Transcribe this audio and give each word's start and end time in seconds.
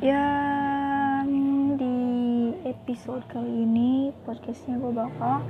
yang 0.00 1.28
di 1.76 1.96
episode 2.64 3.20
kali 3.28 3.68
ini 3.68 4.08
podcastnya 4.24 4.80
gue 4.80 4.96
bakal 4.96 5.44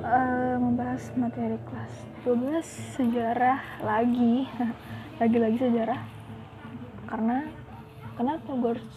uh, 0.00 0.56
membahas 0.56 1.12
materi 1.12 1.60
kelas 1.68 1.92
12 2.24 2.64
sejarah 2.96 3.60
lagi. 3.84 4.48
Lagi-lagi 5.20 5.60
sejarah. 5.60 6.00
Karena 7.04 7.44
kenapa 8.16 8.48
gue 8.48 8.80
harus 8.80 8.90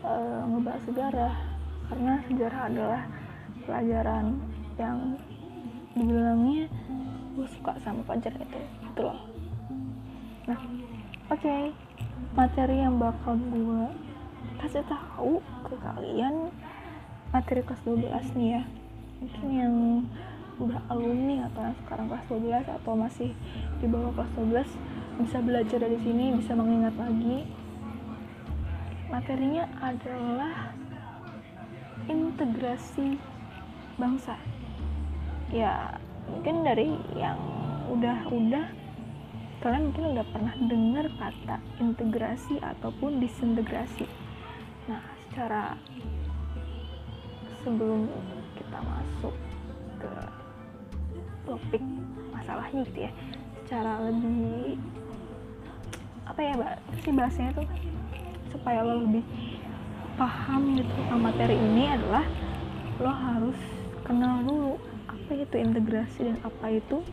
uh, 0.00 0.48
ngebahas 0.48 0.82
sejarah? 0.88 1.34
Karena 1.92 2.12
sejarah 2.24 2.60
adalah 2.72 3.02
pelajaran 3.68 4.40
yang 4.80 4.98
dibilangnya 5.92 6.72
gue 7.36 7.46
suka 7.52 7.76
sama 7.84 8.00
pelajaran 8.08 8.48
itu. 8.48 8.60
Gitu 8.64 9.00
loh. 9.04 9.20
Nah 10.48 10.56
oke. 11.28 11.36
okay. 11.36 11.89
Materi 12.30 12.78
yang 12.78 13.02
bakal 13.02 13.34
gue 13.34 13.90
kasih 14.62 14.86
tahu 14.86 15.42
ke 15.66 15.74
kalian 15.82 16.54
materi 17.34 17.62
kelas 17.66 17.82
12 17.82 18.38
nih 18.38 18.48
ya. 18.54 18.62
Mungkin 19.20 19.46
yang 19.50 19.74
udah 20.60 20.80
alumni 20.92 21.48
atau 21.50 21.60
yang 21.66 21.76
sekarang 21.82 22.06
kelas 22.06 22.26
12 22.28 22.76
atau 22.80 22.92
masih 22.94 23.30
di 23.82 23.86
bawah 23.90 24.12
kelas 24.14 24.30
12 25.18 25.24
bisa 25.26 25.38
belajar 25.42 25.78
dari 25.82 25.98
sini 26.00 26.36
bisa 26.38 26.52
mengingat 26.54 26.94
lagi. 26.94 27.48
Materinya 29.10 29.66
adalah 29.82 30.70
integrasi 32.06 33.18
bangsa. 33.98 34.38
Ya 35.50 35.98
mungkin 36.30 36.62
dari 36.62 36.94
yang 37.18 37.38
udah-udah 37.90 38.79
kalian 39.60 39.92
mungkin 39.92 40.04
udah 40.16 40.26
pernah 40.32 40.54
dengar 40.56 41.06
kata 41.20 41.56
integrasi 41.84 42.56
ataupun 42.64 43.20
disintegrasi. 43.20 44.08
Nah 44.88 45.04
secara 45.28 45.76
sebelum 47.60 48.08
kita 48.56 48.78
masuk 48.80 49.34
ke 50.00 50.12
topik 51.44 51.84
masalahnya 52.32 52.88
gitu 52.88 53.00
ya 53.04 53.12
secara 53.60 54.00
lebih 54.08 54.80
apa 56.24 56.40
ya 56.40 56.52
mbak? 56.56 56.74
Sih 57.04 57.12
bahasanya 57.12 57.50
tuh? 57.60 57.68
Supaya 58.50 58.80
lo 58.80 59.04
lebih 59.04 59.22
paham 60.16 60.74
gitu 60.80 60.90
tentang 60.90 61.20
materi 61.20 61.54
ini 61.54 61.84
adalah 61.86 62.24
lo 62.96 63.12
harus 63.12 63.60
kenal 64.08 64.40
dulu 64.42 64.74
apa 65.06 65.30
itu 65.36 65.54
integrasi 65.54 66.32
dan 66.32 66.36
apa 66.42 66.66
itu 66.80 67.04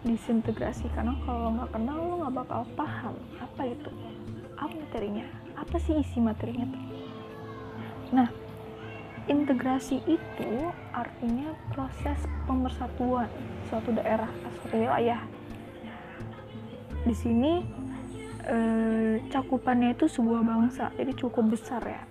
disintegrasi 0.00 0.88
karena 0.96 1.12
kalau 1.28 1.52
nggak 1.52 1.70
kenal 1.76 1.98
lo 2.00 2.14
nggak 2.24 2.34
bakal 2.44 2.62
paham 2.72 3.14
apa 3.36 3.62
itu. 3.68 3.90
Apa 4.56 4.72
materinya? 4.72 5.26
Apa 5.56 5.76
sih 5.76 6.00
isi 6.00 6.18
materinya 6.20 6.68
tuh? 6.68 6.84
Nah 8.16 8.28
integrasi 9.28 10.00
itu 10.08 10.52
artinya 10.90 11.52
proses 11.70 12.18
pemersatuan 12.48 13.28
suatu 13.68 13.92
daerah 13.92 14.28
suatu 14.42 14.74
wilayah. 14.74 15.20
Di 17.04 17.14
sini 17.16 17.64
eh, 18.48 19.20
cakupannya 19.28 19.92
itu 19.92 20.08
sebuah 20.08 20.40
bangsa 20.40 20.90
jadi 20.96 21.12
cukup 21.12 21.52
besar 21.52 21.84
ya. 21.84 22.02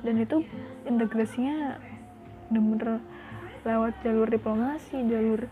Dan 0.00 0.22
itu 0.22 0.40
integrasinya 0.88 1.76
bener-bener 2.48 3.04
lewat 3.66 4.00
jalur 4.00 4.28
diplomasi 4.30 5.04
jalur 5.04 5.44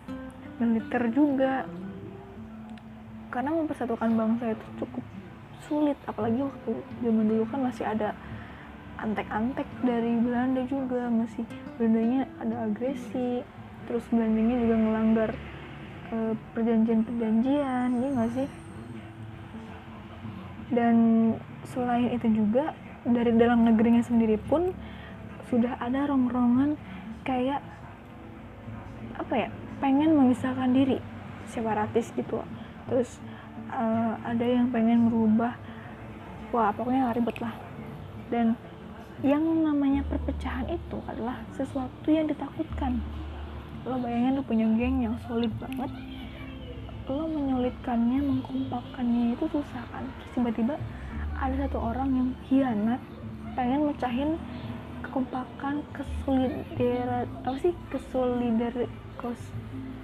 militer 0.58 1.02
juga. 1.12 1.64
Karena 3.32 3.50
mempersatukan 3.52 4.10
bangsa 4.16 4.56
itu 4.56 4.66
cukup 4.80 5.04
sulit 5.66 5.98
apalagi 6.06 6.46
waktu 6.46 6.72
zaman 7.02 7.26
dulu 7.26 7.44
kan 7.50 7.60
masih 7.66 7.84
ada 7.88 8.14
antek-antek 8.96 9.66
dari 9.84 10.14
Belanda 10.20 10.62
juga 10.64 11.10
masih 11.10 11.44
Belandanya 11.76 12.24
ada 12.40 12.70
agresi 12.70 13.44
terus 13.84 14.04
Belandanya 14.08 14.56
juga 14.62 14.74
ngelanggar 14.78 15.30
uh, 16.14 16.32
perjanjian-perjanjian 16.56 17.88
ya 17.92 18.08
nggak 18.14 18.30
sih? 18.32 18.48
Dan 20.72 20.96
selain 21.66 22.10
itu 22.14 22.26
juga 22.30 22.74
dari 23.06 23.30
dalam 23.38 23.62
negerinya 23.62 24.02
sendiri 24.02 24.38
pun 24.50 24.74
sudah 25.46 25.78
ada 25.78 26.10
rongrongan 26.10 26.74
kayak 27.22 27.62
apa 29.14 29.34
ya 29.46 29.48
pengen 29.78 30.16
memisahkan 30.16 30.72
diri 30.72 30.98
separatis 31.48 32.10
gitu. 32.16 32.42
Terus 32.88 33.20
uh, 33.70 34.14
ada 34.22 34.46
yang 34.46 34.70
pengen 34.70 35.10
merubah. 35.10 35.54
Wah 36.54 36.70
pokoknya 36.72 37.12
ribet 37.12 37.36
lah. 37.42 37.54
Dan 38.30 38.56
yang 39.24 39.42
namanya 39.42 40.04
perpecahan 40.06 40.68
itu 40.68 40.98
adalah 41.08 41.40
sesuatu 41.56 42.08
yang 42.12 42.28
ditakutkan. 42.28 43.00
Lo 43.86 43.96
bayangin 44.02 44.36
lo 44.36 44.42
punya 44.44 44.66
geng 44.76 45.02
yang 45.02 45.16
solid 45.24 45.50
banget. 45.56 45.90
Lo 47.06 47.24
menyulitkannya 47.30 48.18
mengkompakkannya 48.18 49.38
itu 49.38 49.46
susah 49.48 49.84
kan? 49.94 50.04
Tiba-tiba 50.34 50.74
ada 51.38 51.54
satu 51.64 51.78
orang 51.78 52.10
yang 52.12 52.28
hianat 52.50 53.00
pengen 53.54 53.88
mecahin 53.88 54.30
kekompakan 55.00 55.86
kesolidar 55.94 57.30
apa 57.46 57.56
sih? 57.62 57.72
Kesolidar 57.88 58.74
kos 59.16 59.40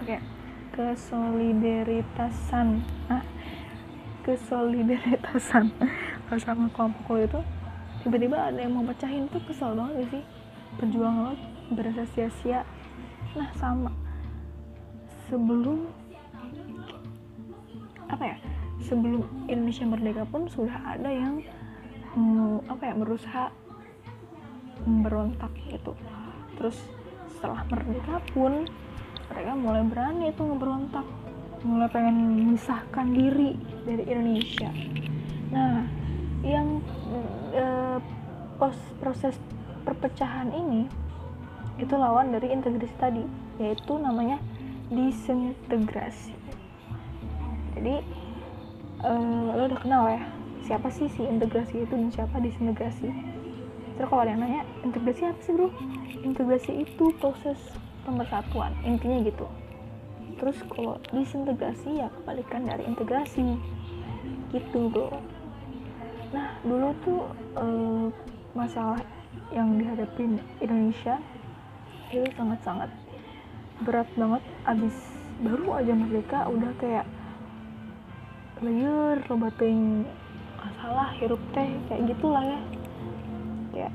okay. 0.01 0.25
kesolidaritasan 0.73 2.81
ah 3.13 3.21
kesolidaritasan 4.23 5.75
sama 6.41 6.73
kelompok 6.73 7.05
lo 7.13 7.21
itu 7.21 7.41
tiba-tiba 8.03 8.51
ada 8.51 8.59
yang 8.59 8.75
mau 8.75 8.83
pecahin 8.89 9.29
tuh 9.29 9.43
kesel 9.47 9.79
banget 9.79 9.95
gak 9.95 10.09
sih? 10.17 10.25
Perjuangan 10.81 11.23
lo 11.31 11.35
berasa 11.77 12.03
sia-sia. 12.17 12.61
Nah 13.39 13.51
sama. 13.57 13.93
Sebelum 15.31 15.89
apa 18.11 18.25
ya 18.29 18.37
sebelum 18.85 19.25
Indonesia 19.49 19.89
merdeka 19.89 20.29
pun 20.29 20.45
sudah 20.51 20.77
ada 20.85 21.09
yang 21.09 21.41
hmm, 22.13 22.69
apa 22.69 22.83
ya 22.91 22.95
berusaha 22.99 23.45
memberontak 24.85 25.53
gitu. 25.71 25.95
Terus 26.59 26.77
setelah 27.39 27.65
merdeka 27.71 28.19
pun 28.35 28.67
mereka 29.33 29.57
mulai 29.57 29.83
berani 29.89 30.29
itu 30.29 30.45
ngeberontak. 30.45 31.07
Mulai 31.65 31.89
pengen 31.89 32.17
memisahkan 32.37 33.07
diri 33.17 33.57
dari 33.89 34.05
Indonesia. 34.05 34.69
Nah 35.49 35.89
yang 36.45 36.85
uh, 37.57 37.97
pos, 38.61 38.77
proses 39.01 39.41
perpecahan 39.89 40.53
ini 40.53 40.85
itu 41.81 41.95
lawan 41.97 42.29
dari 42.35 42.53
integrasi 42.53 42.93
tadi 43.01 43.25
yaitu 43.57 43.97
namanya 43.97 44.37
disintegrasi. 44.93 46.37
Jadi 47.73 48.05
uh, 49.01 49.57
lo 49.57 49.63
udah 49.73 49.81
kenal 49.81 50.05
ya 50.13 50.23
siapa 50.69 50.93
sih 50.93 51.09
si 51.09 51.25
integrasi 51.25 51.89
itu 51.89 51.95
dan 51.97 52.13
siapa 52.13 52.37
disintegrasi? 52.37 53.09
Terus 53.97 54.07
kalau 54.09 54.23
ada 54.29 54.37
yang 54.37 54.45
nanya 54.45 54.63
integrasi 54.85 55.31
apa 55.31 55.41
sih 55.41 55.53
bro? 55.57 55.69
Integrasi 56.21 56.73
itu 56.85 57.05
proses 57.17 57.59
pemersatuan 58.03 58.75
intinya 58.83 59.23
gitu. 59.23 59.47
Terus 60.39 60.59
kalau 60.71 60.99
disintegrasi 61.15 62.03
ya 62.03 62.09
kebalikan 62.11 62.67
dari 62.67 62.83
integrasi. 62.87 63.59
Gitu 64.51 64.81
bro. 64.91 65.23
Nah 66.35 66.59
dulu 66.65 66.89
tuh 67.07 67.23
uh, 67.57 68.07
masalah 68.53 69.01
yang 69.53 69.77
dihadapi 69.81 70.41
Indonesia 70.61 71.21
itu 72.13 72.29
sangat-sangat 72.37 72.91
berat 73.87 74.09
banget. 74.19 74.43
Abis 74.67 74.95
baru 75.43 75.81
aja 75.81 75.93
merdeka 75.95 76.47
udah 76.51 76.73
kayak 76.79 77.07
layer 78.63 79.19
lo 79.27 79.35
masalah 80.63 81.11
hirup 81.19 81.43
teh 81.55 81.71
kayak 81.91 82.03
gitulah 82.15 82.45
ya. 82.45 82.61
Kayak 83.73 83.93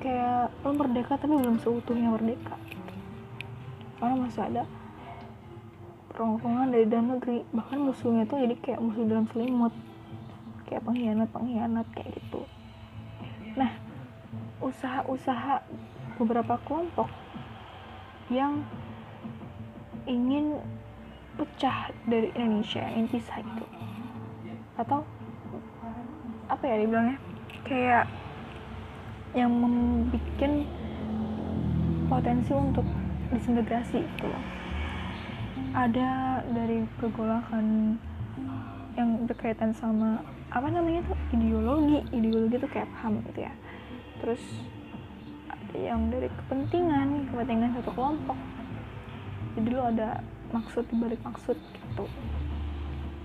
kayak 0.00 0.42
lo 0.64 0.70
merdeka 0.72 1.14
tapi 1.20 1.34
belum 1.36 1.60
seutuhnya 1.60 2.10
merdeka 2.16 2.56
karena 4.00 4.16
masih 4.16 4.42
ada 4.48 4.62
rongrongan 6.16 6.72
dari 6.72 6.86
dalam 6.88 7.16
negeri. 7.16 7.44
Bahkan 7.52 7.78
musuhnya 7.78 8.24
tuh 8.24 8.40
jadi 8.40 8.56
kayak 8.58 8.80
musuh 8.80 9.04
dalam 9.04 9.28
selimut. 9.30 9.72
Kayak 10.64 10.82
pengkhianat-pengkhianat 10.88 11.86
kayak 11.92 12.10
gitu. 12.16 12.42
Nah 13.54 13.76
usaha-usaha 14.64 15.64
beberapa 16.16 16.56
kelompok 16.64 17.08
yang 18.32 18.64
ingin 20.08 20.60
pecah 21.36 21.92
dari 22.04 22.28
Indonesia 22.36 22.80
yang 22.84 23.08
intisai 23.08 23.40
itu 23.40 23.66
atau 24.76 25.04
apa 26.48 26.64
ya 26.64 26.76
dibilangnya? 26.82 27.18
Kayak 27.64 28.04
yang 29.36 29.52
membuat 29.54 30.66
potensi 32.10 32.50
untuk 32.50 32.86
disintegrasi 33.30 34.02
gitu 34.02 34.26
loh. 34.26 34.44
Ada 35.70 36.42
dari 36.50 36.82
pergolakan 36.98 37.94
yang 38.98 39.24
berkaitan 39.24 39.70
sama 39.70 40.22
apa 40.50 40.66
namanya 40.66 41.06
tuh 41.06 41.18
ideologi. 41.34 42.02
Ideologi 42.10 42.56
tuh 42.58 42.70
kayak 42.70 42.90
paham 42.98 43.22
gitu 43.30 43.46
ya. 43.46 43.54
Terus 44.18 44.42
ada 45.46 45.78
yang 45.78 46.10
dari 46.10 46.26
kepentingan 46.26 47.30
kepentingan 47.30 47.70
satu 47.78 47.90
kelompok. 47.94 48.38
Jadi 49.54 49.68
lo 49.70 49.82
ada 49.86 50.22
maksud 50.50 50.82
dibalik 50.90 51.22
maksud 51.22 51.54
gitu. 51.54 52.04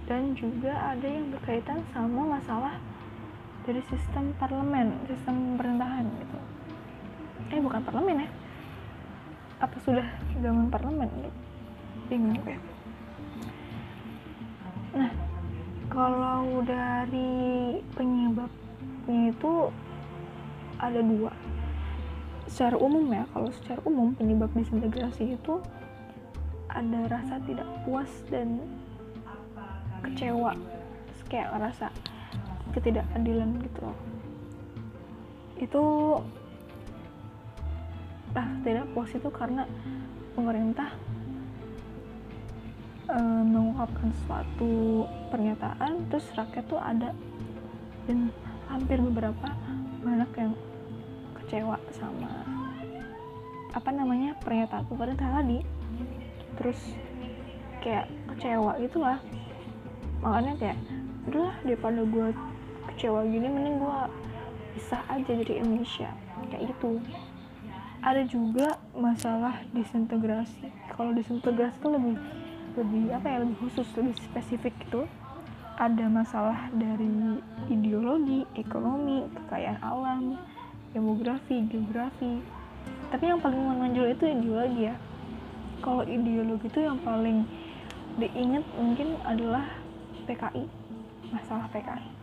Dan 0.06 0.38
juga 0.38 0.94
ada 0.94 1.08
yang 1.10 1.34
berkaitan 1.34 1.82
sama 1.90 2.38
masalah 2.38 2.78
dari 3.66 3.82
sistem 3.90 4.30
parlemen 4.38 4.94
sistem 5.10 5.58
pemerintahan 5.58 6.06
gitu. 6.22 6.38
Eh 7.50 7.58
bukan 7.58 7.82
parlemen 7.82 8.22
ya 8.22 8.30
apa 9.60 9.78
sudah 9.84 10.08
zaman 10.44 10.68
parlemen? 10.68 11.10
Bingung. 12.12 12.38
Gue 12.44 12.58
nah 14.96 15.12
kalau 15.92 16.64
dari 16.64 17.80
penyebabnya 17.96 19.32
itu 19.32 19.54
ada 20.80 21.00
dua. 21.00 21.32
Secara 22.46 22.76
umum 22.80 23.08
ya 23.12 23.24
kalau 23.32 23.50
secara 23.52 23.80
umum 23.88 24.12
penyebab 24.16 24.52
disintegrasi 24.56 25.36
itu 25.40 25.60
ada 26.72 27.00
rasa 27.08 27.40
tidak 27.48 27.68
puas 27.88 28.12
dan 28.28 28.60
kecewa. 30.04 30.52
Kayak 31.26 31.58
ngerasa 31.58 31.88
ketidakadilan 32.76 33.50
gitu 33.66 33.80
loh. 33.82 33.98
Itu 35.58 35.84
rasa 38.36 38.52
tidak 38.68 38.86
puas 38.92 39.08
itu 39.16 39.30
karena 39.32 39.64
pemerintah 40.36 40.92
e, 43.08 43.18
mengungkapkan 43.48 44.12
suatu 44.28 45.08
pernyataan 45.32 46.04
terus 46.12 46.28
rakyat 46.36 46.66
tuh 46.68 46.76
ada 46.76 47.16
dan 48.04 48.28
hampir 48.68 49.00
beberapa 49.00 49.48
banyak 50.04 50.32
yang 50.36 50.54
kecewa 51.40 51.80
sama 51.96 52.44
apa 53.72 53.90
namanya 53.92 54.36
pernyataan 54.44 54.84
pemerintah 54.84 55.32
tadi. 55.32 55.64
Terus 56.60 56.80
kayak 57.80 58.12
kecewa 58.36 58.76
gitulah 58.84 59.20
makanya 60.20 60.54
kayak 60.60 60.80
udahlah 61.32 61.56
daripada 61.64 62.02
gue 62.04 62.28
kecewa 62.92 63.24
gini 63.24 63.48
mending 63.48 63.80
gue 63.80 64.00
bisa 64.76 65.00
aja 65.08 65.32
dari 65.32 65.54
Indonesia. 65.56 66.12
Kayak 66.52 66.76
gitu 66.76 67.00
ada 68.06 68.22
juga 68.30 68.78
masalah 68.94 69.66
disintegrasi. 69.74 70.70
Kalau 70.94 71.10
disintegrasi 71.18 71.82
itu 71.82 71.90
lebih 71.90 72.16
lebih 72.78 73.04
apa 73.18 73.26
ya 73.26 73.38
lebih 73.42 73.58
khusus 73.66 73.88
lebih 73.98 74.14
spesifik 74.22 74.78
itu 74.86 75.10
ada 75.76 76.06
masalah 76.06 76.70
dari 76.78 77.42
ideologi 77.68 78.46
ekonomi 78.54 79.26
kekayaan 79.34 79.82
alam 79.82 80.38
demografi 80.94 81.66
geografi. 81.66 82.46
Tapi 83.10 83.24
yang 83.26 83.42
paling 83.42 83.58
menonjol 83.58 84.14
itu 84.14 84.24
ideologi 84.30 84.86
ya. 84.86 84.96
Kalau 85.82 86.06
ideologi 86.06 86.70
itu 86.70 86.80
yang 86.86 87.02
paling 87.02 87.42
diingat 88.22 88.64
mungkin 88.78 89.18
adalah 89.26 89.66
PKI 90.30 90.70
masalah 91.34 91.68
PKI 91.74 92.16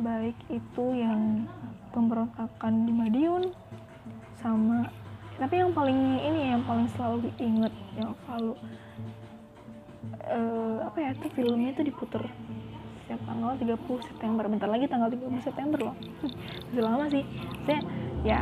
baik 0.00 0.36
itu 0.48 0.84
yang 0.96 1.44
pemberontakan 1.92 2.88
di 2.88 2.92
Madiun 2.92 3.52
sama. 4.40 4.88
Tapi 5.40 5.54
yang 5.56 5.72
paling 5.72 6.20
ini 6.20 6.52
yang 6.52 6.62
paling 6.68 6.84
selalu 6.92 7.32
diingat 7.32 7.72
yang 7.96 8.12
selalu 8.24 8.52
uh, 10.28 10.84
apa 10.84 10.98
ya 11.00 11.10
tuh 11.16 11.30
filmnya 11.32 11.72
tuh 11.72 11.88
diputer 11.88 12.28
setiap 13.04 13.20
tanggal 13.24 13.56
30 13.56 14.08
September. 14.08 14.44
Bentar 14.48 14.68
lagi 14.68 14.84
tanggal 14.84 15.08
30 15.08 15.46
September 15.46 15.78
loh. 15.80 15.96
Masih 16.68 16.84
lama 16.84 17.04
sih. 17.08 17.24
Saya 17.64 17.80
ya 18.20 18.40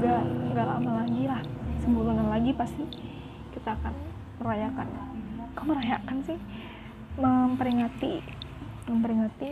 nggak 0.00 0.22
nggak 0.52 0.66
lama 0.66 0.90
lagi 1.04 1.22
lah. 1.24 1.42
Sebulan 1.80 2.28
lagi 2.28 2.50
pasti 2.52 2.84
kita 3.56 3.72
akan 3.72 3.94
merayakan. 4.42 4.86
Kok 5.56 5.64
merayakan 5.64 6.18
sih? 6.24 6.38
Memperingati 7.16 8.42
memperingati 8.88 9.50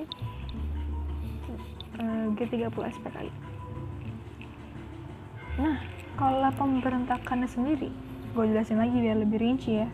uh, 2.01 2.27
G30 2.35 2.75
SPKI 2.75 3.50
Nah, 5.59 5.83
kalau 6.15 6.51
pemberontakannya 6.55 7.49
sendiri, 7.51 7.91
gue 8.37 8.45
jelasin 8.47 8.79
lagi 8.79 8.95
biar 8.95 9.19
lebih 9.19 9.39
rinci 9.41 9.81
ya. 9.83 9.89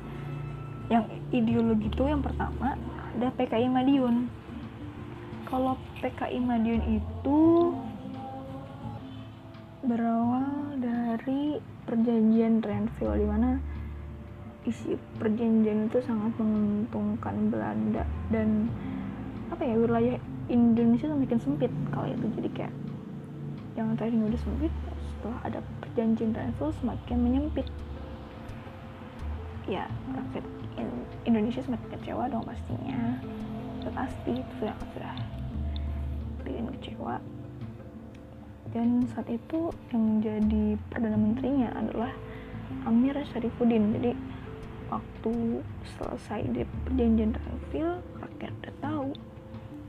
Yang 0.92 1.04
ideologi 1.32 1.88
itu 1.88 2.04
yang 2.04 2.20
pertama 2.20 2.76
ada 3.16 3.28
PKI 3.32 3.70
Madiun. 3.72 4.28
Kalau 5.46 5.78
PKI 6.02 6.38
Madiun 6.42 6.82
itu 7.00 7.40
berawal 9.86 10.76
dari 10.82 11.62
perjanjian 11.86 12.58
Renville 12.58 13.22
di 13.22 13.26
mana 13.26 13.50
isi 14.66 14.98
perjanjian 15.22 15.86
itu 15.86 16.02
sangat 16.02 16.34
menguntungkan 16.42 17.54
Belanda 17.54 18.02
dan 18.34 18.66
apa 19.54 19.62
ya 19.62 19.78
wilayah 19.78 20.18
Indonesia 20.50 21.06
tuh 21.06 21.18
makin 21.22 21.38
sempit 21.38 21.70
kalau 21.94 22.10
itu 22.10 22.26
jadi 22.34 22.50
kayak 22.50 22.74
yang 23.78 23.94
tadinya 23.94 24.26
udah 24.26 24.40
sempit 24.42 24.72
setelah 25.16 25.38
ada 25.48 25.60
perjanjian 25.80 26.36
Renville 26.36 26.76
semakin 26.78 27.16
menyempit. 27.18 27.66
Ya 29.66 29.88
rakyat 30.12 30.44
Indonesia 31.26 31.64
semakin 31.64 31.88
kecewa 31.98 32.30
dong 32.30 32.44
pastinya. 32.46 33.18
Sudah 33.80 33.92
pasti 33.96 34.32
itu 34.38 34.52
sudah 34.60 34.76
sudah 34.94 35.14
bikin 36.46 36.70
kecewa. 36.78 37.16
Dan 38.70 39.08
saat 39.10 39.26
itu 39.32 39.72
yang 39.90 40.20
jadi 40.20 40.76
perdana 40.92 41.16
menterinya 41.16 41.72
adalah 41.74 42.12
Amir 42.86 43.16
Syarifuddin 43.32 43.94
jadi 43.98 44.12
waktu 44.90 45.62
selesai 45.98 46.46
di 46.54 46.62
perjanjian 46.86 47.34
Renville 47.34 47.98
rakyat 48.22 48.52
udah 48.62 48.74
tahu 48.78 49.08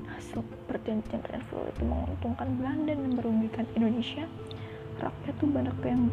hasil 0.10 0.42
perjanjian 0.66 1.22
Renville 1.26 1.70
itu 1.70 1.84
menguntungkan 1.86 2.48
Belanda 2.58 2.94
dan 2.98 3.12
merugikan 3.14 3.66
Indonesia 3.78 4.26
rakyat 5.00 5.36
tuh 5.38 5.50
banyak 5.50 5.78
yang 5.86 6.10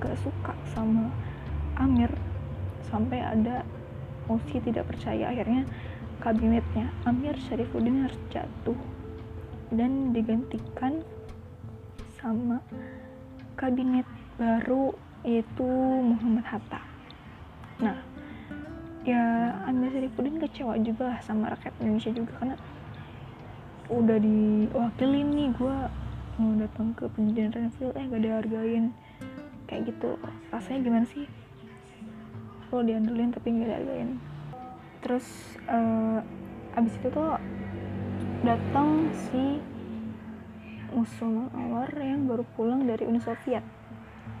gak 0.00 0.16
suka 0.20 0.52
sama 0.76 1.08
Amir. 1.76 2.10
Sampai 2.86 3.20
ada 3.20 3.66
mosi 4.30 4.58
tidak 4.62 4.86
percaya 4.90 5.30
akhirnya 5.30 5.66
kabinetnya 6.20 6.90
Amir 7.04 7.36
Syarifuddin 7.46 8.08
harus 8.08 8.18
jatuh 8.32 8.78
dan 9.74 10.14
digantikan 10.14 11.02
sama 12.16 12.62
kabinet 13.58 14.06
baru 14.40 14.94
yaitu 15.26 15.66
Muhammad 16.02 16.46
Hatta. 16.46 16.80
Nah 17.82 17.98
ya 19.06 19.54
Amir 19.66 19.92
Syarifuddin 19.94 20.42
kecewa 20.42 20.74
juga 20.82 21.18
sama 21.22 21.52
rakyat 21.54 21.74
Indonesia 21.82 22.12
juga 22.14 22.32
karena 22.42 22.56
udah 23.86 24.18
diwakili 24.18 25.22
nih 25.22 25.48
gue 25.54 25.76
mau 26.36 26.52
datang 26.52 26.92
ke 26.92 27.08
pendidikan 27.16 27.52
Renville 27.52 27.96
eh 27.96 28.04
gak 28.12 28.22
dihargain. 28.22 28.84
Kayak 29.64 29.82
gitu. 29.88 30.20
Rasanya 30.52 30.80
gimana 30.84 31.06
sih? 31.08 31.24
Lo 32.68 32.84
diandelin 32.84 33.32
tapi 33.32 33.56
gak 33.56 33.68
dihargain. 33.72 34.20
Terus 35.00 35.26
uh, 35.68 36.20
abis 36.76 36.92
itu 37.00 37.08
tuh 37.08 37.40
datang 38.44 39.08
si 39.16 39.64
musuh 40.92 41.48
Anwar 41.56 41.88
yang 41.96 42.28
baru 42.28 42.44
pulang 42.52 42.84
dari 42.84 43.08
Uni 43.08 43.20
Soviet. 43.20 43.64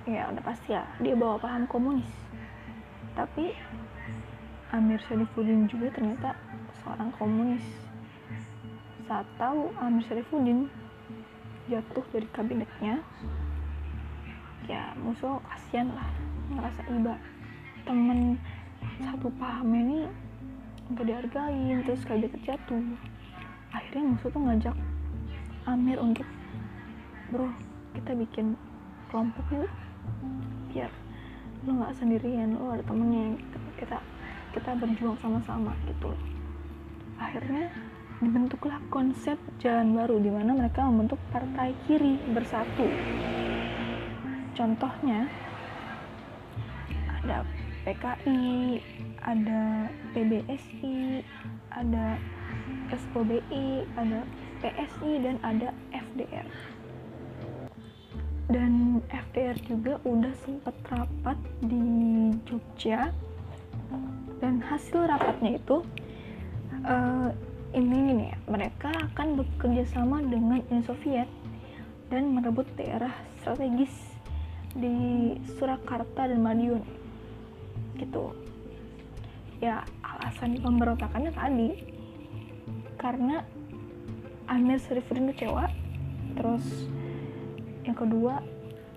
Ya 0.04 0.28
udah 0.28 0.44
pasti 0.44 0.76
ya. 0.76 0.84
Dia 1.00 1.16
bawa 1.16 1.40
paham 1.40 1.64
komunis. 1.64 2.08
Tapi 3.16 3.56
Amir 4.76 5.00
Syarifuddin 5.08 5.64
juga 5.64 5.88
ternyata 5.96 6.36
seorang 6.84 7.08
komunis. 7.16 7.64
Saat 9.08 9.24
tahu 9.40 9.72
Amir 9.80 10.04
Syarifuddin 10.04 10.68
jatuh 11.70 12.04
dari 12.14 12.28
kabinetnya. 12.30 13.02
Ya 14.66 14.94
musuh 14.98 15.38
kasihan 15.46 15.90
lah 15.94 16.08
ngerasa 16.50 16.80
iba. 16.90 17.14
Temen 17.86 18.40
satu 19.02 19.30
paham 19.38 19.70
ini 19.74 20.10
nggak 20.90 21.06
dihargain 21.06 21.82
terus 21.86 22.02
kabinet 22.06 22.34
jatuh. 22.42 22.82
Akhirnya 23.74 24.14
musuh 24.14 24.30
tuh 24.30 24.42
ngajak 24.42 24.76
Amir 25.66 25.98
untuk 25.98 26.26
bro 27.34 27.50
kita 27.90 28.14
bikin 28.14 28.54
kelompok 29.10 29.42
yuk 29.50 29.72
biar 30.70 30.92
lo 31.66 31.82
nggak 31.82 31.94
sendirian 31.98 32.54
lo 32.54 32.70
ada 32.70 32.86
temennya 32.86 33.34
kita 33.82 33.98
kita, 34.56 34.72
berjuang 34.80 35.20
sama-sama 35.20 35.76
gitu. 35.84 36.08
Akhirnya 37.20 37.68
dibentuklah 38.20 38.80
konsep 38.88 39.36
jalan 39.60 39.92
baru 39.92 40.16
di 40.20 40.30
mana 40.32 40.56
mereka 40.56 40.84
membentuk 40.84 41.20
partai 41.30 41.76
kiri 41.84 42.16
bersatu. 42.32 42.88
Contohnya 44.56 45.28
ada 47.22 47.44
PKI, 47.84 48.80
ada 49.20 49.92
PBSI, 50.16 51.22
ada 51.76 52.16
SOBI 52.90 53.84
ada 53.98 54.22
PSI 54.62 55.12
dan 55.20 55.36
ada 55.42 55.68
FDR 55.92 56.48
dan 58.46 59.02
FDR 59.10 59.58
juga 59.66 59.98
udah 60.06 60.34
sempat 60.46 60.76
rapat 60.86 61.38
di 61.66 61.82
Jogja 62.46 63.10
dan 64.38 64.62
hasil 64.62 65.10
rapatnya 65.10 65.58
itu 65.58 65.82
uh, 66.86 67.34
ini 67.74 68.14
nih 68.14 68.28
ya. 68.30 68.38
Mereka 68.46 68.90
akan 69.10 69.42
bekerja 69.42 69.84
sama 69.90 70.22
dengan 70.22 70.62
Uni 70.70 70.82
Soviet 70.86 71.26
dan 72.12 72.30
merebut 72.30 72.68
daerah 72.78 73.10
strategis 73.40 73.90
di 74.76 75.34
Surakarta 75.56 76.28
dan 76.30 76.38
Madiun. 76.44 76.84
Gitu. 77.98 78.24
Ya 79.58 79.82
alasan 80.04 80.60
pemberontakannya 80.60 81.32
tadi 81.32 81.70
karena 83.00 83.42
Amir 84.46 84.78
Sharifudin 84.78 85.32
kecewa. 85.32 85.66
Terus 86.36 86.86
yang 87.82 87.96
kedua 87.96 88.44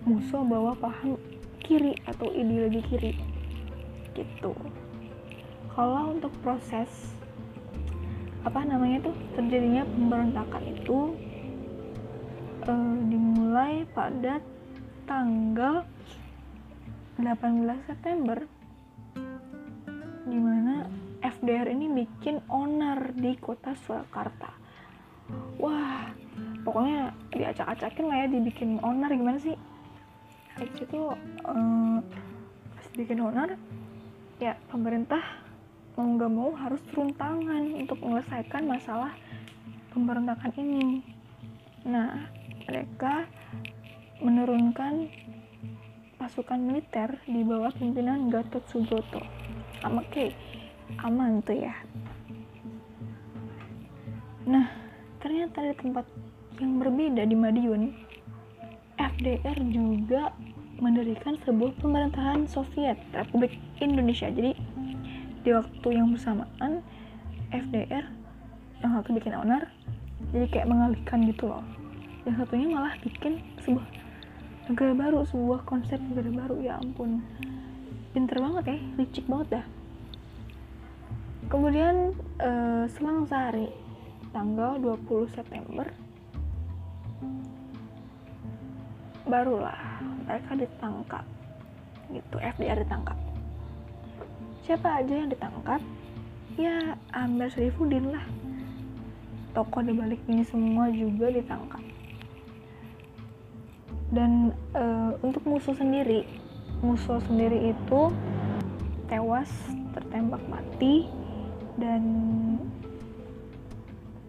musuh 0.03 0.43
bawa 0.43 0.75
paham 0.77 1.15
kiri 1.63 1.95
atau 2.05 2.29
ideologi 2.29 2.81
kiri. 2.85 3.13
Gitu. 4.13 4.51
Kalau 5.73 6.11
untuk 6.11 6.33
proses 6.43 7.18
apa 8.47 8.59
namanya 8.63 9.11
tuh 9.11 9.15
terjadinya 9.35 9.83
pemberontakan 9.83 10.63
itu 10.71 10.99
uh, 12.63 12.97
dimulai 13.07 13.83
pada 13.91 14.39
tanggal 15.03 15.83
18 17.19 17.87
September 17.89 18.39
di 20.29 20.39
mana 20.39 20.87
FDR 21.19 21.67
ini 21.67 21.91
bikin 22.05 22.39
onar 22.47 23.11
di 23.11 23.35
kota 23.35 23.75
Surakarta. 23.75 24.55
Wah 25.59 26.07
pokoknya 26.63 27.11
diacak-acakin 27.33 28.05
lah 28.07 28.17
ya 28.23 28.27
dibikin 28.31 28.79
onar 28.79 29.11
gimana 29.11 29.41
sih? 29.41 29.57
Habis 30.55 30.79
itu 30.79 31.11
uh, 31.43 31.97
pas 32.71 32.87
bikin 32.95 33.19
onar 33.19 33.59
ya 34.39 34.55
pemerintah 34.71 35.19
mau 35.99 36.15
nggak 36.15 36.31
mau 36.31 36.55
harus 36.55 36.79
turun 36.87 37.11
tangan 37.11 37.75
untuk 37.75 37.99
menyelesaikan 37.99 38.63
masalah 38.63 39.11
pemberontakan 39.91 40.55
ini. 40.55 41.03
Nah 41.83 42.23
mereka 42.63 43.27
menurunkan 44.23 45.11
pasukan 46.15 46.55
militer 46.55 47.19
di 47.27 47.43
bawah 47.43 47.75
pimpinan 47.75 48.31
Gatot 48.31 48.63
Subroto. 48.71 49.19
Oke 49.83 49.99
okay, 50.07 50.29
aman 51.03 51.43
tuh 51.43 51.67
ya. 51.67 51.75
Nah 54.47 54.71
ternyata 55.19 55.67
di 55.67 55.75
tempat 55.83 56.07
yang 56.63 56.79
berbeda 56.79 57.27
di 57.27 57.35
Madiun. 57.35 57.83
FDR 58.95 59.59
juga 59.67 60.31
mendirikan 60.79 61.35
sebuah 61.43 61.75
pemerintahan 61.83 62.47
Soviet 62.47 62.95
Republik 63.11 63.59
Indonesia. 63.83 64.31
Jadi 64.31 64.68
di 65.49 65.57
waktu 65.57 65.97
yang 65.97 66.13
bersamaan 66.13 66.85
FDR 67.49 68.05
yang 68.85 68.91
satu 69.01 69.17
bikin 69.17 69.33
onar 69.33 69.65
jadi 70.29 70.45
kayak 70.45 70.69
mengalihkan 70.69 71.25
gitu 71.25 71.49
loh. 71.49 71.65
Yang 72.21 72.45
satunya 72.45 72.69
malah 72.69 72.93
bikin 73.01 73.41
sebuah 73.65 73.81
negara 74.69 74.93
baru 74.93 75.25
sebuah 75.25 75.65
konsep 75.65 75.97
negara 75.97 76.29
baru. 76.45 76.61
Ya 76.61 76.77
ampun. 76.77 77.25
Pinter 78.13 78.37
banget 78.37 78.77
ya 78.77 78.77
licik 79.01 79.25
banget 79.25 79.57
dah. 79.57 79.65
Kemudian 81.49 82.13
uh, 82.37 82.85
selang 82.93 83.25
sehari 83.25 83.73
tanggal 84.29 84.77
20 84.77 85.33
September 85.33 85.89
barulah 89.25 89.81
mereka 90.29 90.53
ditangkap. 90.53 91.25
Gitu 92.13 92.37
FDR 92.37 92.85
ditangkap 92.85 93.17
siapa 94.69 95.01
aja 95.01 95.09
yang 95.17 95.33
ditangkap? 95.33 95.81
Ya 96.53 96.93
Amber 97.09 97.49
Sarifuddin 97.49 98.13
lah. 98.13 98.21
Tokoh 99.57 99.81
di 99.81 99.97
balik 99.97 100.21
ini 100.29 100.45
semua 100.45 100.93
juga 100.93 101.33
ditangkap. 101.33 101.81
Dan 104.13 104.53
e, 104.77 104.85
untuk 105.25 105.41
musuh 105.49 105.73
sendiri 105.73 106.21
musuh 106.85 107.17
sendiri 107.25 107.73
itu 107.73 108.01
tewas 109.09 109.49
tertembak 109.97 110.39
mati 110.45 111.09
dan 111.81 112.03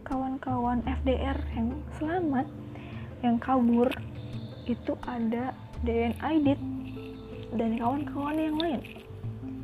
kawan-kawan 0.09 0.81
FDR 0.89 1.37
yang 1.53 1.69
selamat 2.01 2.49
yang 3.21 3.37
kabur 3.37 3.93
itu 4.65 4.97
ada 5.05 5.53
DN 5.85 6.17
Aidit 6.25 6.59
dan 7.55 7.77
kawan-kawan 7.79 8.35
yang 8.41 8.57
lain 8.59 8.81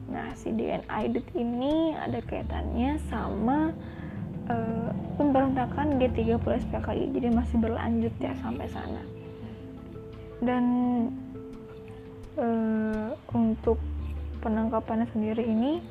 nah 0.06 0.30
si 0.38 0.54
DN 0.54 0.86
Aidit 0.86 1.26
ini 1.34 1.98
ada 1.98 2.22
kaitannya 2.22 2.98
sama 3.10 3.74
uh, 4.46 4.90
pemberontakan 5.18 5.98
G30 5.98 6.38
SPKI 6.40 7.10
jadi 7.10 7.28
masih 7.34 7.56
berlanjut 7.58 8.14
ya 8.22 8.32
sampai 8.38 8.66
sana. 8.70 9.02
Dan 10.38 10.64
uh, 12.38 13.10
untuk 13.34 13.80
penangkapannya 14.44 15.10
sendiri 15.10 15.42
ini 15.42 15.82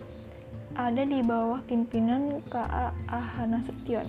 ada 0.76 1.04
di 1.04 1.20
bawah 1.24 1.60
pimpinan 1.68 2.44
KA 2.52 2.92
Ahana 3.08 3.64
Sution 3.64 4.08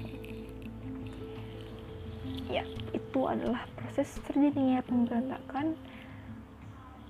ya 2.46 2.62
itu 2.94 3.20
adalah 3.26 3.66
proses 3.74 4.06
terjadinya 4.26 4.82
pemberontakan 4.86 5.74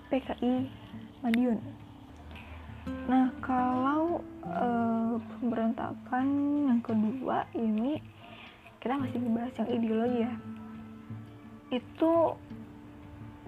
PKI 0.08 0.68
Madiun 1.24 1.60
nah 3.06 3.30
kalau 3.42 4.22
uh, 4.46 5.18
pemberontakan 5.38 6.26
yang 6.70 6.80
kedua 6.82 7.46
ini 7.54 7.98
kita 8.86 9.02
masih 9.02 9.18
dibahas 9.18 9.54
yang 9.58 9.70
ideologi 9.74 10.18
ya. 10.22 10.32
Itu 11.74 12.12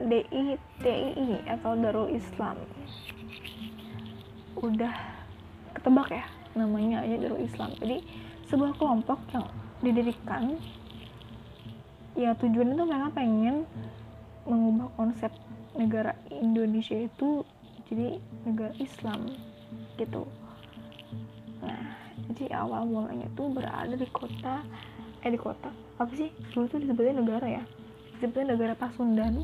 DI 0.02 0.58
TII 0.82 1.46
atau 1.46 1.78
Darul 1.78 2.10
Islam. 2.10 2.58
Udah 4.58 4.94
ketebak 5.78 6.10
ya 6.10 6.26
namanya 6.58 7.06
aja 7.06 7.16
Darul 7.22 7.46
Islam. 7.46 7.70
Jadi 7.78 8.02
sebuah 8.50 8.74
kelompok 8.82 9.22
yang 9.30 9.46
didirikan 9.78 10.58
ya 12.18 12.34
tujuannya 12.34 12.74
tuh 12.74 12.88
mereka 12.90 13.08
pengen 13.14 13.56
mengubah 14.42 14.90
konsep 14.98 15.30
negara 15.78 16.18
Indonesia 16.34 16.98
itu 16.98 17.46
jadi 17.88 18.20
negara 18.44 18.74
Islam 18.76 19.32
gitu. 19.96 20.28
Nah 21.64 21.96
jadi 22.30 22.52
awal 22.54 22.84
mulanya 22.84 23.28
tuh 23.34 23.48
berada 23.52 23.96
di 23.96 24.08
kota 24.12 24.62
eh 25.24 25.30
di 25.32 25.40
kota. 25.40 25.72
Apa 25.98 26.12
sih? 26.14 26.30
Dulu 26.54 26.70
tuh 26.70 26.78
disebutnya 26.78 27.18
negara 27.18 27.46
ya? 27.48 27.64
Disebutnya 28.16 28.54
negara 28.54 28.74
Pasundan 28.78 29.42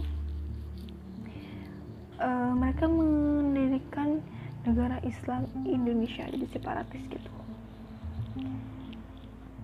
uh, 2.21 2.53
mereka 2.55 2.87
mendirikan 2.87 4.23
negara 4.65 5.03
Islam 5.03 5.49
Indonesia 5.67 6.25
jadi 6.29 6.47
separatis 6.53 7.03
gitu. 7.11 7.31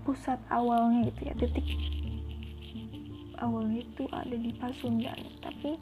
Pusat 0.03 0.41
awalnya 0.51 1.13
gitu 1.13 1.21
ya 1.29 1.35
titik 1.37 1.67
awalnya 3.41 3.81
itu 3.83 4.05
ada 4.13 4.37
di 4.37 4.53
Pasundan 4.61 5.17
tapi 5.41 5.81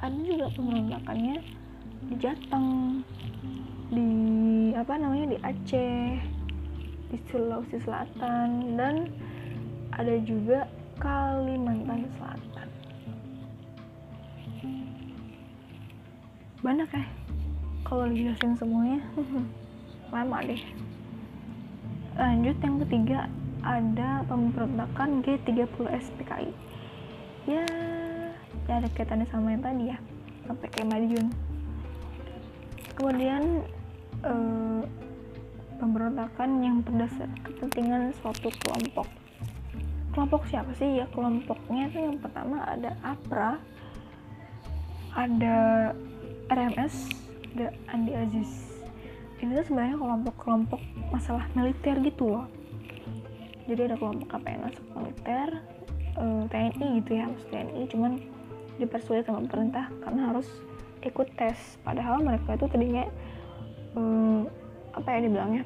ada 0.00 0.16
juga 0.16 0.48
pemberontakannya 0.56 1.36
di 2.06 2.14
Jateng 2.22 3.02
di 3.88 4.08
apa 4.76 4.94
namanya 4.94 5.34
di 5.34 5.38
Aceh 5.42 6.22
di 7.08 7.16
Sulawesi 7.26 7.80
Selatan 7.82 8.78
dan 8.78 9.10
ada 9.96 10.14
juga 10.22 10.68
Kalimantan 11.02 12.06
Selatan. 12.14 12.68
Banyak 16.62 16.88
ya 16.90 17.04
kalau 17.82 18.04
dijelasin 18.06 18.54
semuanya. 18.54 19.02
Lama 20.14 20.40
deh. 20.46 20.62
Lanjut 22.14 22.56
yang 22.62 22.76
ketiga 22.86 23.18
ada 23.62 24.22
pemberontakan 24.26 25.22
G30 25.26 25.86
SPKI 25.98 26.68
ya 27.48 27.64
ya 28.68 28.72
ada 28.76 28.88
kaitannya 28.92 29.24
sama 29.32 29.56
yang 29.56 29.64
tadi 29.64 29.84
ya 29.88 29.96
sampai 30.44 30.68
kayak 30.68 30.88
Madiun 30.92 31.26
kemudian 32.98 33.62
eh, 34.26 34.82
pemberontakan 35.78 36.50
yang 36.58 36.82
berdasar 36.82 37.30
kepentingan 37.46 38.10
suatu 38.18 38.50
kelompok. 38.66 39.06
Kelompok 40.10 40.50
siapa 40.50 40.74
sih? 40.74 40.98
Ya 40.98 41.06
kelompoknya 41.14 41.86
itu 41.94 41.98
yang 42.02 42.18
pertama 42.18 42.66
ada 42.66 42.98
APRA 43.06 43.62
ada 45.14 45.58
RMS 46.50 47.14
ada 47.54 47.70
Andi 47.94 48.12
Aziz. 48.18 48.50
Ini 49.38 49.54
tuh 49.62 49.70
sebenarnya 49.70 49.94
kelompok-kelompok 50.02 50.82
masalah 51.14 51.46
militer 51.54 51.94
gitu 52.02 52.34
loh. 52.34 52.46
Jadi 53.70 53.80
ada 53.86 53.94
kelompok 53.94 54.26
KPN 54.34 54.74
militer 54.98 55.48
eh, 56.18 56.42
TNI 56.50 56.86
gitu 56.98 57.10
ya 57.14 57.24
masuk 57.30 57.48
TNI 57.54 57.82
cuman 57.94 58.12
dipersulit 58.78 59.22
sama 59.26 59.46
pemerintah 59.46 59.86
karena 60.02 60.34
harus 60.34 60.48
ikut 61.02 61.28
tes. 61.38 61.78
Padahal 61.82 62.22
mereka 62.22 62.58
itu 62.58 62.66
tadinya 62.66 63.04
um, 63.94 64.46
apa 64.94 65.08
ya 65.14 65.18
dibilangnya 65.26 65.62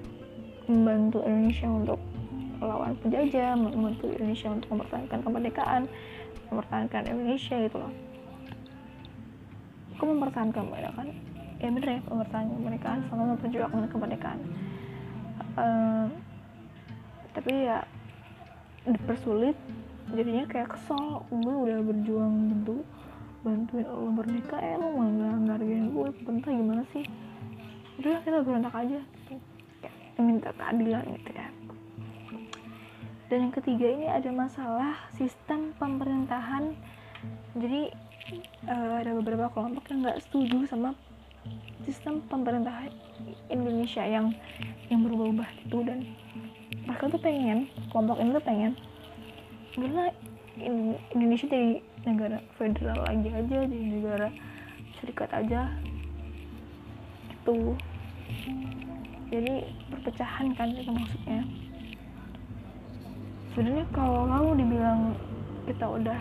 membantu 0.69 1.25
Indonesia 1.25 1.69
untuk 1.69 1.99
melawan 2.63 2.95
penjajah 3.03 3.59
membantu 3.59 4.07
Indonesia 4.15 4.49
untuk 4.55 4.69
mempertahankan 4.71 5.19
kemerdekaan 5.27 5.83
mempertahankan 6.53 7.03
Indonesia 7.11 7.57
gitu 7.59 7.77
loh. 7.81 7.93
Aku 9.99 10.05
mempertahankan 10.07 10.63
kemerdekaan. 10.69 11.09
Ya 11.63 11.69
bener 11.71 11.89
ya 11.89 12.01
mempertahankan 12.07 12.55
kemerdekaan 12.59 13.01
sama 13.11 13.23
memperjuangkan 13.35 13.89
kemerdekaan. 13.91 14.41
Uh, 15.53 16.07
tapi 17.33 17.53
ya 17.67 17.83
dipersulit 18.87 19.57
jadinya 20.13 20.45
kayak 20.47 20.75
kesel. 20.77 21.25
Gue 21.31 21.55
udah 21.67 21.79
berjuang 21.83 22.35
bantu 22.51 22.85
bantuin 23.43 23.87
lo 23.87 24.07
merdeka 24.15 24.57
eh 24.63 24.79
lo 24.79 24.95
malah 24.95 25.11
nggak 25.11 25.39
ngargain 25.47 25.87
gue 25.91 26.09
bentar 26.23 26.51
gimana 26.55 26.83
sih? 26.95 27.05
Udah 27.99 28.23
kita 28.23 28.39
berontak 28.47 28.75
aja 28.75 29.01
gitu. 29.03 29.35
minta 30.23 30.55
keadilan 30.55 31.05
gitu 31.19 31.31
ya. 31.35 31.47
Dan 33.27 33.49
yang 33.49 33.55
ketiga 33.55 33.87
ini 33.91 34.07
ada 34.07 34.31
masalah 34.31 34.95
sistem 35.19 35.75
pemerintahan. 35.81 36.79
Jadi 37.59 37.91
uh, 38.71 38.95
ada 39.03 39.11
beberapa 39.19 39.51
kelompok 39.51 39.91
yang 39.91 40.07
nggak 40.07 40.23
setuju 40.23 40.69
sama 40.71 40.95
sistem 41.83 42.23
pemerintahan 42.31 42.95
Indonesia 43.51 44.07
yang 44.07 44.31
yang 44.87 45.03
berubah-ubah 45.03 45.49
gitu. 45.67 45.83
Dan 45.83 46.07
mereka 46.87 47.11
tuh 47.11 47.21
pengen 47.25 47.67
kelompok 47.91 48.23
ini 48.23 48.31
tuh 48.31 48.45
pengen 48.47 48.73
gila 49.73 50.07
Indonesia 51.17 51.47
jadi 51.49 51.81
negara 52.03 52.43
federal 52.59 52.99
lagi 53.07 53.31
aja 53.31 53.59
jadi 53.67 53.79
negara 53.79 54.29
serikat 54.99 55.31
aja. 55.31 55.71
Itu 57.43 57.75
jadi 59.31 59.67
perpecahan 59.91 60.53
kan 60.59 60.69
itu 60.75 60.91
maksudnya. 60.91 61.41
Sebenarnya 63.53 63.87
kalau 63.93 64.29
kamu 64.29 64.51
dibilang 64.65 65.01
kita 65.69 65.87
udah 65.87 66.21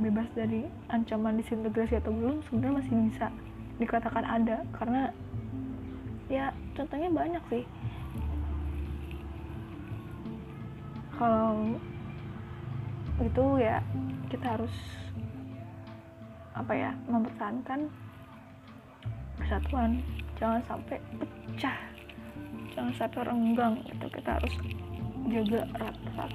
bebas 0.00 0.26
dari 0.34 0.66
ancaman 0.90 1.38
disintegrasi 1.38 1.98
atau 2.02 2.10
belum 2.10 2.42
sebenarnya 2.46 2.78
masih 2.82 2.92
bisa 3.10 3.26
dikatakan 3.78 4.24
ada. 4.26 4.62
Karena 4.74 5.10
ya 6.30 6.50
contohnya 6.74 7.10
banyak 7.10 7.44
sih. 7.52 7.64
Kalau 11.14 11.78
itu 13.22 13.44
ya 13.62 13.78
kita 14.34 14.58
harus 14.58 14.74
apa 16.58 16.72
ya 16.74 16.90
mempertahankan 17.06 17.86
persatuan. 19.38 20.02
Jangan 20.34 20.60
sampai 20.66 20.98
pecah. 21.22 21.78
Jangan 22.74 22.94
sampai 22.98 23.20
renggang 23.22 23.74
itu 23.86 24.06
kita 24.10 24.30
harus 24.42 24.54
jaga 25.30 25.62
erat-erat 25.78 26.32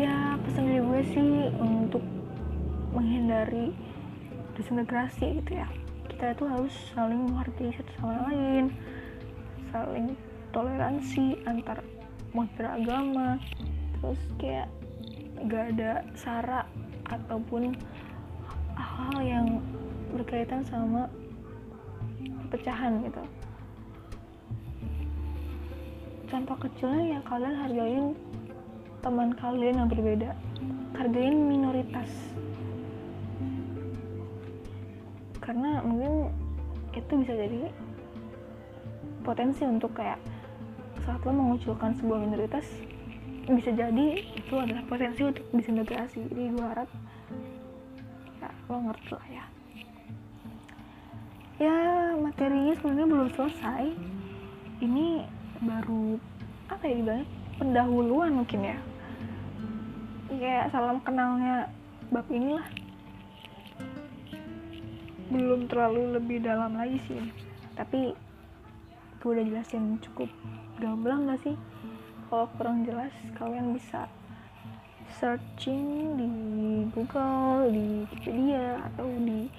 ya 0.00 0.38
pesan 0.46 0.64
dari 0.64 0.80
gue 0.80 1.00
sih 1.12 1.30
untuk 1.60 2.00
menghindari 2.96 3.74
disintegrasi 4.56 5.44
gitu 5.44 5.60
ya. 5.60 5.68
Kita 6.08 6.32
itu 6.32 6.44
harus 6.48 6.74
saling 6.96 7.28
menghargai 7.28 7.74
satu 7.76 7.92
sama 8.00 8.14
lain. 8.28 8.72
Saling 9.70 10.16
toleransi 10.50 11.44
antar 11.46 11.84
umat 12.32 12.48
beragama 12.58 13.38
terus 14.00 14.20
kayak 14.40 14.66
gak 15.48 15.76
ada 15.76 16.04
sara 16.12 16.68
ataupun 17.08 17.72
hal 18.76 19.16
yang 19.24 19.46
berkaitan 20.12 20.60
sama 20.66 21.06
pecahan 22.50 23.00
gitu. 23.06 23.22
Contoh 26.30 26.56
kecilnya 26.62 27.18
ya 27.18 27.20
kalian 27.26 27.56
hargain 27.58 28.06
teman 29.00 29.30
kalian 29.34 29.80
yang 29.82 29.88
berbeda. 29.90 30.30
Hargain 30.94 31.36
minoritas. 31.48 32.10
Karena 35.40 35.82
mungkin 35.82 36.30
itu 36.94 37.12
bisa 37.22 37.32
jadi 37.34 37.70
potensi 39.24 39.62
untuk 39.64 39.94
kayak 39.94 40.20
saat 41.02 41.22
lo 41.24 41.32
mengucilkan 41.32 41.96
sebuah 41.98 42.18
minoritas 42.22 42.66
bisa 43.56 43.70
jadi 43.74 44.06
itu 44.36 44.54
adalah 44.54 44.82
potensi 44.86 45.22
untuk 45.26 45.44
disintegrasi. 45.50 46.22
Jadi 46.30 46.42
gue 46.54 46.66
harap 46.66 46.88
ya 48.40 48.50
lo 48.70 48.76
ngerti 48.86 49.10
lah 49.12 49.28
ya. 49.30 49.44
Ya 51.60 51.78
materinya 52.16 52.74
sebenarnya 52.78 53.06
belum 53.10 53.28
selesai. 53.36 53.84
Ini 54.80 55.06
baru 55.60 56.16
apa 56.72 56.82
ya 56.88 56.94
dibilang 56.96 57.26
pendahuluan 57.60 58.30
mungkin 58.40 58.60
ya. 58.64 58.78
Kayak 60.30 60.72
salam 60.72 60.98
kenalnya 61.04 61.68
bab 62.08 62.24
inilah. 62.32 62.64
Belum 65.30 65.68
terlalu 65.68 66.16
lebih 66.16 66.42
dalam 66.42 66.74
lagi 66.78 66.98
sih. 67.06 67.22
Tapi 67.76 68.14
gue 69.20 69.30
udah 69.36 69.44
jelasin 69.44 70.00
cukup 70.00 70.32
gamblang 70.80 71.28
gak 71.28 71.44
sih 71.44 71.56
kalau 72.30 72.46
kurang 72.54 72.86
jelas 72.86 73.10
kalian 73.34 73.74
bisa 73.74 74.06
searching 75.18 76.14
di 76.14 76.30
Google, 76.94 77.66
di 77.74 78.06
Wikipedia 78.06 78.86
atau 78.86 79.10
di 79.18 79.50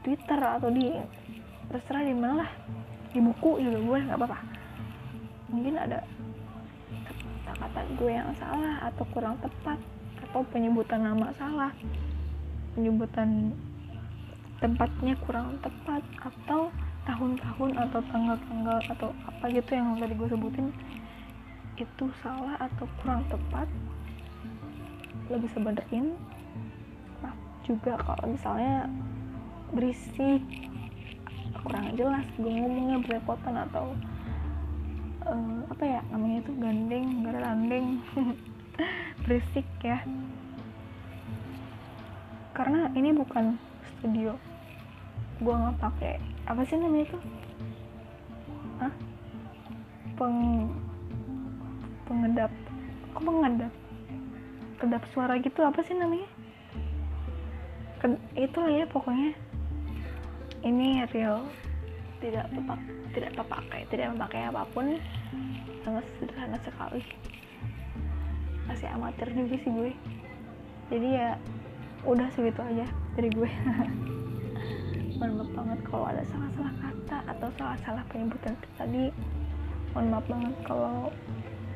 Twitter 0.00 0.40
atau 0.40 0.72
di 0.72 0.88
terserah 1.68 2.02
di 2.08 2.16
mana 2.16 2.48
lah. 2.48 2.50
Di 3.12 3.20
buku 3.20 3.60
juga 3.60 3.78
boleh 3.84 4.02
nggak 4.08 4.18
apa-apa. 4.24 4.38
Mungkin 5.52 5.74
ada 5.76 6.00
kata-kata 7.44 7.80
gue 8.00 8.12
yang 8.16 8.32
salah 8.40 8.88
atau 8.88 9.04
kurang 9.12 9.36
tepat 9.44 9.76
atau 10.24 10.40
penyebutan 10.48 11.04
nama 11.04 11.28
salah. 11.36 11.76
Penyebutan 12.72 13.52
tempatnya 14.64 15.12
kurang 15.28 15.60
tepat 15.60 16.00
atau 16.24 16.72
tahun-tahun 17.04 17.70
atau 17.76 18.00
tanggal-tanggal 18.08 18.78
atau 18.96 19.10
apa 19.28 19.44
gitu 19.52 19.70
yang 19.76 20.00
tadi 20.00 20.16
gue 20.16 20.28
sebutin 20.32 20.72
itu 21.80 22.04
salah 22.20 22.56
atau 22.60 22.84
kurang 23.00 23.24
tepat 23.32 23.68
lo 25.32 25.36
bisa 25.40 25.56
benerin 25.56 26.12
nah 27.24 27.32
juga 27.64 27.96
kalau 28.04 28.36
misalnya 28.36 28.90
berisik 29.72 30.42
kurang 31.62 31.96
jelas 31.96 32.26
gue 32.36 32.52
ngomongnya 32.52 33.00
atau 33.70 33.94
uh, 35.24 35.60
apa 35.70 35.84
ya 35.84 36.00
namanya 36.10 36.44
itu 36.44 36.52
gandeng 36.58 37.06
gak 37.24 37.40
landeng 37.40 37.86
berisik 39.24 39.66
ya 39.80 40.02
karena 42.52 42.92
ini 42.92 43.16
bukan 43.16 43.56
studio 43.96 44.36
gue 45.40 45.54
nggak 45.54 45.78
pakai 45.80 46.14
apa 46.46 46.62
sih 46.68 46.76
namanya 46.76 47.08
itu 47.08 47.18
Hah? 48.78 48.92
peng 50.18 50.68
pengedap. 52.08 52.50
Kok 53.12 53.22
pengedap 53.22 53.72
kedap 54.82 55.06
suara 55.14 55.38
gitu 55.38 55.62
apa 55.62 55.78
sih 55.86 55.94
namanya? 55.94 56.26
Ke, 58.02 58.18
itu 58.34 58.60
ya 58.66 58.82
pokoknya. 58.90 59.30
Ini 60.66 61.06
real. 61.14 61.46
Tidak 62.18 62.50
tepat 62.50 62.78
tidak 63.14 63.30
terpakai 63.38 63.86
tidak 63.86 64.10
memakai 64.18 64.50
apa 64.50 64.66
pun. 64.74 64.98
Sangat 65.86 66.02
sederhana 66.18 66.58
sekali. 66.66 67.02
Masih 68.66 68.90
amatir 68.90 69.30
juga 69.30 69.54
sih 69.62 69.70
gue. 69.70 69.92
Jadi 70.90 71.08
ya 71.14 71.38
udah 72.02 72.26
segitu 72.34 72.58
aja 72.58 72.86
dari 73.14 73.30
gue. 73.30 73.50
Mohon 75.22 75.32
maaf 75.38 75.50
banget 75.54 75.78
kalau 75.86 76.06
ada 76.10 76.22
salah-salah 76.26 76.74
kata 76.82 77.18
atau 77.30 77.48
salah-salah 77.54 78.02
penyebutan 78.10 78.58
tadi. 78.74 79.14
Mohon 79.94 80.06
maaf 80.10 80.26
banget 80.26 80.54
kalau 80.66 80.94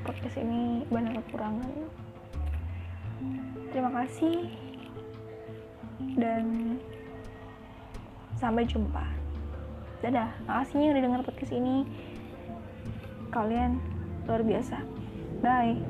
podcast 0.07 0.39
ini 0.39 0.87
banyak 0.87 1.19
kekurangan. 1.27 1.73
Terima 3.75 3.91
kasih 3.91 4.47
dan 6.15 6.79
sampai 8.39 8.63
jumpa. 8.65 9.03
Dadah. 10.01 10.31
Makasih 10.47 10.95
udah 10.95 11.03
dengar 11.03 11.21
podcast 11.27 11.53
ini. 11.53 11.83
Kalian 13.35 13.83
luar 14.31 14.47
biasa. 14.47 14.79
Bye 15.43 15.83